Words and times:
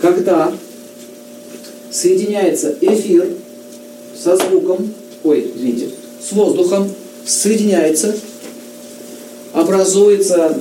когда 0.00 0.52
соединяется 1.90 2.76
эфир 2.80 3.28
со 4.16 4.36
звуком, 4.36 4.92
ой, 5.24 5.50
извините, 5.54 5.90
с 6.20 6.32
воздухом, 6.32 6.90
соединяется, 7.26 8.16
образуется 9.52 10.58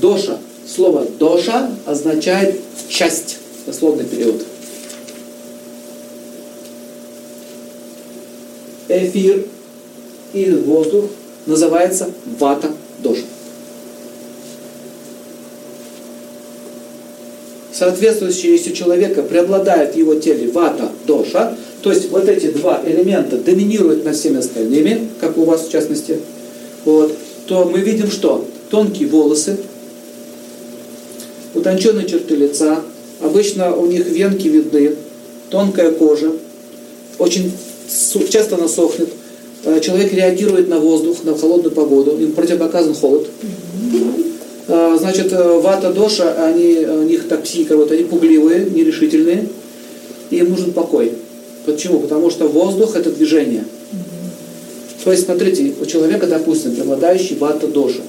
доша. 0.00 0.38
Слово 0.66 1.06
доша 1.18 1.70
означает 1.86 2.60
часть, 2.88 3.38
дословный 3.66 4.04
перевод. 4.04 4.42
Эфир 8.88 9.46
и 10.32 10.50
воздух 10.50 11.06
называется 11.46 12.10
вата 12.38 12.70
доша. 13.02 13.24
Соответствующие, 17.78 18.52
если 18.52 18.72
человека 18.72 19.22
преобладает 19.22 19.94
в 19.94 19.96
его 19.96 20.16
теле 20.16 20.50
вата 20.50 20.90
доша, 21.06 21.56
то 21.80 21.92
есть 21.92 22.10
вот 22.10 22.28
эти 22.28 22.46
два 22.46 22.82
элемента 22.84 23.36
доминируют 23.36 24.04
над 24.04 24.16
всеми 24.16 24.38
остальными, 24.38 25.08
как 25.20 25.38
у 25.38 25.44
вас 25.44 25.68
в 25.68 25.70
частности, 25.70 26.18
вот, 26.84 27.14
то 27.46 27.66
мы 27.66 27.78
видим 27.78 28.10
что? 28.10 28.44
Тонкие 28.68 29.06
волосы, 29.06 29.58
утонченные 31.54 32.08
черты 32.08 32.34
лица, 32.34 32.80
обычно 33.20 33.76
у 33.76 33.86
них 33.86 34.06
венки 34.06 34.48
видны, 34.48 34.96
тонкая 35.48 35.92
кожа, 35.92 36.32
очень 37.18 37.52
часто 38.28 38.56
она 38.56 38.66
сохнет, 38.66 39.10
э, 39.64 39.78
человек 39.78 40.12
реагирует 40.12 40.68
на 40.68 40.80
воздух, 40.80 41.22
на 41.22 41.38
холодную 41.38 41.72
погоду, 41.72 42.18
им 42.18 42.32
противопоказан 42.32 42.94
холод. 42.94 43.28
Э, 45.08 45.12
значит, 45.12 45.32
э, 45.32 45.58
вата 45.60 45.92
доша, 45.92 46.34
они, 46.44 46.84
у 46.86 47.02
них 47.02 47.28
так 47.28 47.42
психика, 47.42 47.76
вот 47.76 47.90
они 47.90 48.04
пугливые, 48.04 48.66
нерешительные, 48.68 49.48
и 50.30 50.36
им 50.36 50.50
нужен 50.50 50.72
покой. 50.72 51.12
Почему? 51.64 52.00
Потому 52.00 52.30
что 52.30 52.46
воздух 52.46 52.96
это 52.96 53.10
движение. 53.10 53.64
То 55.04 55.12
есть, 55.12 55.24
смотрите, 55.24 55.72
у 55.80 55.86
человека, 55.86 56.26
допустим, 56.26 56.74
преобладающий 56.74 57.36
вата 57.36 57.66
доша. 57.66 58.00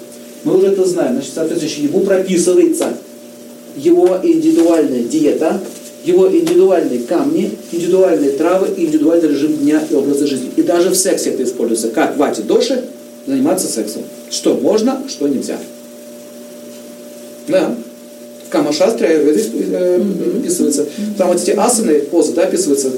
Мы 0.44 0.58
уже 0.58 0.68
это 0.68 0.86
знаем, 0.86 1.14
значит, 1.14 1.34
соответствующий 1.34 1.84
ему 1.84 2.02
прописывается 2.02 2.94
его 3.78 4.20
индивидуальная 4.24 5.04
диета, 5.04 5.62
его 6.04 6.28
индивидуальные 6.28 7.02
камни, 7.02 7.52
индивидуальные 7.72 8.32
травы, 8.32 8.70
индивидуальный 8.76 9.30
режим 9.30 9.54
дня 9.58 9.82
и 9.90 9.94
образа 9.94 10.28
жизни. 10.28 10.50
И 10.56 10.62
даже 10.62 10.90
в 10.90 10.96
сексе 10.96 11.32
это 11.32 11.44
используется. 11.44 11.90
Как 11.90 12.18
вате 12.18 12.42
доши 12.42 12.84
заниматься 13.26 13.68
сексом. 13.68 14.02
Что 14.30 14.56
можно, 14.56 15.04
что 15.08 15.28
нельзя. 15.28 15.58
Да. 17.50 17.76
В 18.48 18.52
Камашастре 18.52 19.08
э, 19.10 20.02
описывается. 20.40 20.86
Там 21.18 21.28
вот 21.28 21.42
эти 21.42 21.52
асаны, 21.52 22.00
позы, 22.02 22.34
да, 22.34 22.44
описываются. 22.44 22.92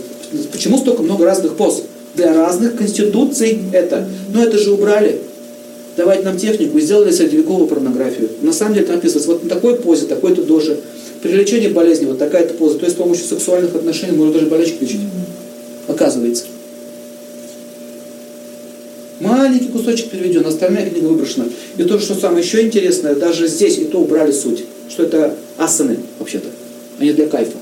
Почему 0.52 0.78
столько 0.78 1.02
много 1.02 1.26
разных 1.26 1.56
поз? 1.56 1.84
Для 2.16 2.34
разных 2.34 2.78
конституций 2.78 3.60
это. 3.74 4.08
Но 4.34 4.44
это 4.44 4.58
же 4.58 4.72
убрали. 4.72 5.20
Давайте 5.98 6.24
нам 6.24 6.38
технику, 6.38 6.80
сделали 6.80 7.12
средневековую 7.12 7.68
порнографию. 7.68 8.30
На 8.42 8.54
самом 8.54 8.76
деле 8.76 8.86
там 8.86 8.98
описывается, 8.98 9.32
вот 9.32 9.44
на 9.44 9.50
такой 9.50 9.76
позе, 9.76 10.06
такой-то 10.06 10.44
дожи. 10.44 10.78
При 11.22 11.34
лечении 11.34 11.68
болезни 11.68 12.06
вот 12.06 12.18
такая-то 12.18 12.54
поза. 12.54 12.80
То 12.80 12.86
есть 12.86 12.96
с 12.96 13.00
помощью 13.00 13.26
сексуальных 13.26 13.76
отношений 13.76 14.14
можно 14.14 14.34
даже 14.34 14.46
болячки 14.48 14.82
лечить. 14.82 15.02
Оказывается. 15.88 16.46
Маленький 19.22 19.68
кусочек 19.68 20.10
переведен, 20.10 20.44
остальная 20.48 20.90
книга 20.90 21.06
выброшена. 21.06 21.46
И 21.78 21.84
то, 21.84 22.00
что 22.00 22.16
самое 22.16 22.44
еще 22.44 22.64
интересное, 22.64 23.14
даже 23.14 23.48
здесь 23.48 23.78
и 23.78 23.86
то 23.86 24.00
убрали 24.00 24.32
суть, 24.32 24.64
что 24.90 25.04
это 25.04 25.36
асаны 25.58 25.98
вообще-то, 26.18 26.48
а 26.98 27.04
не 27.04 27.14
для 27.14 27.28
кайфа. 27.28 27.58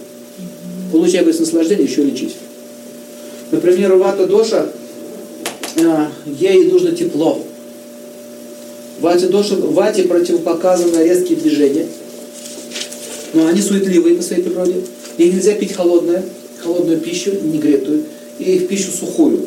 Получая 0.93 1.21
говорит, 1.21 1.41
наслаждение, 1.41 1.85
еще 1.85 2.03
лечить. 2.03 2.37
Например, 3.51 3.93
у 3.93 3.97
вата 3.97 4.25
доша, 4.25 4.69
а, 5.83 6.09
ей 6.25 6.71
нужно 6.71 6.93
тепло. 6.93 7.43
Вате, 9.01 9.27
доша, 9.27 9.57
вате 9.57 10.03
противопоказаны 10.03 11.03
резкие 11.03 11.37
движения. 11.37 11.87
Но 13.33 13.47
они 13.47 13.61
суетливые 13.61 14.15
по 14.15 14.23
своей 14.23 14.43
природе. 14.43 14.75
И 15.17 15.29
нельзя 15.29 15.53
пить 15.55 15.73
холодное, 15.73 16.23
холодную 16.63 16.99
пищу, 16.99 17.31
не 17.43 17.57
гретую, 17.57 18.05
и 18.39 18.55
их 18.55 18.69
пищу 18.69 18.91
сухую. 18.97 19.41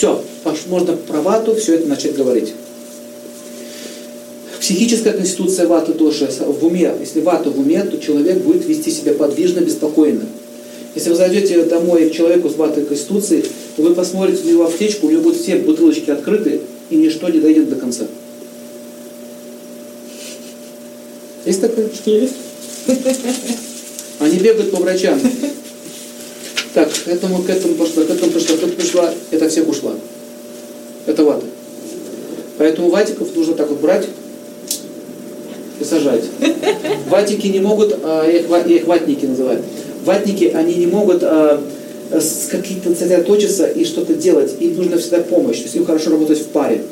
Все, 0.00 0.24
можно 0.68 0.96
про 0.96 1.20
вату 1.20 1.54
все 1.54 1.74
это 1.74 1.86
начать 1.86 2.16
говорить. 2.16 2.54
Психическая 4.58 5.12
конституция 5.12 5.66
ваты 5.66 5.92
доши 5.92 6.26
в 6.40 6.64
уме. 6.64 6.90
Если 6.98 7.20
вата 7.20 7.50
в 7.50 7.58
уме, 7.58 7.82
то 7.82 7.98
человек 7.98 8.38
будет 8.38 8.64
вести 8.64 8.90
себя 8.90 9.12
подвижно, 9.12 9.60
беспокойно. 9.60 10.22
Если 10.94 11.10
вы 11.10 11.16
зайдете 11.16 11.64
домой 11.64 12.08
к 12.08 12.14
человеку 12.14 12.48
с 12.48 12.54
ватой 12.54 12.86
конституцией, 12.86 13.44
то 13.76 13.82
вы 13.82 13.94
посмотрите 13.94 14.44
на 14.44 14.48
его 14.48 14.64
аптечку, 14.64 15.06
у 15.06 15.10
него 15.10 15.20
будут 15.20 15.38
все 15.38 15.56
бутылочки 15.56 16.08
открыты, 16.08 16.62
и 16.88 16.96
ничто 16.96 17.28
не 17.28 17.38
дойдет 17.38 17.68
до 17.68 17.76
конца. 17.76 18.06
Есть 21.44 21.60
такое? 21.60 21.90
Есть. 22.06 22.34
Они 24.18 24.38
бегают 24.38 24.70
по 24.70 24.78
врачам. 24.78 25.20
Так, 26.74 26.88
к 26.92 27.08
этому, 27.08 27.42
к 27.42 27.50
этому 27.50 27.74
пошла, 27.74 28.04
к 28.04 28.10
этому 28.10 28.30
пришла, 28.30 28.54
к 28.54 28.58
этому 28.58 28.72
пришла, 28.72 29.14
это 29.30 29.48
всех 29.48 29.68
ушла. 29.68 29.92
Это 31.06 31.24
вата. 31.24 31.44
Поэтому 32.58 32.90
ватиков 32.90 33.34
нужно 33.34 33.54
так 33.54 33.68
вот 33.70 33.80
брать 33.80 34.06
и 35.80 35.84
сажать. 35.84 36.24
Ватики 37.08 37.46
не 37.46 37.58
могут, 37.58 37.98
а, 38.02 38.24
я, 38.30 38.40
их, 38.40 38.50
я 38.50 38.76
их 38.76 38.86
ватники 38.86 39.24
называю. 39.24 39.62
Ватники, 40.04 40.44
они 40.44 40.74
не 40.74 40.86
могут 40.86 41.22
а, 41.22 41.60
какие-то 42.50 42.94
сосредоточиться 42.94 43.66
и 43.66 43.84
что-то 43.84 44.14
делать. 44.14 44.54
Им 44.60 44.76
нужна 44.76 44.98
всегда 44.98 45.20
помощь. 45.20 45.56
То 45.56 45.62
есть 45.64 45.76
им 45.76 45.86
хорошо 45.86 46.10
работать 46.10 46.38
в 46.38 46.46
паре. 46.48 46.82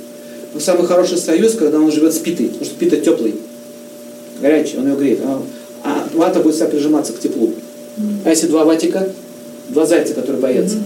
Но 0.55 0.61
самый 0.61 0.87
хороший 0.87 1.19
союз, 1.19 1.55
когда 1.55 1.79
он 1.79 1.93
живет 1.93 2.15
с 2.15 2.19
питой, 2.19 2.47
потому 2.47 2.65
что 2.65 2.75
пита 2.77 2.97
теплый, 2.97 3.35
горячий, 4.41 4.79
он 4.79 4.89
ее 4.89 4.97
греет. 4.97 5.21
А, 5.23 5.43
а 5.85 6.09
вата 6.15 6.41
будет 6.41 6.55
всегда 6.55 6.71
прижиматься 6.71 7.13
к 7.13 7.21
теплу. 7.21 7.53
А 8.25 8.31
если 8.31 8.47
два 8.47 8.65
ватика, 8.65 9.13
два 9.69 9.87
зайца, 9.87 10.15
которые 10.15 10.41
боятся. 10.41 10.77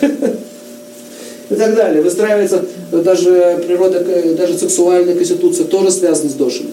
И 1.50 1.54
так 1.54 1.74
далее. 1.74 2.02
Выстраивается 2.02 2.64
даже 2.92 3.64
природа, 3.66 4.04
даже 4.36 4.58
сексуальная 4.58 5.14
конституция 5.14 5.66
тоже 5.66 5.90
связана 5.90 6.28
с 6.28 6.34
дошами. 6.34 6.70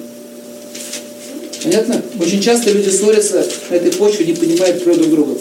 Понятно? 1.63 2.01
Очень 2.19 2.41
часто 2.41 2.71
люди 2.71 2.89
ссорятся 2.89 3.45
на 3.69 3.75
этой 3.75 3.91
почве, 3.93 4.25
не 4.25 4.33
понимают 4.33 4.83
друг 4.83 5.09
друга. 5.09 5.35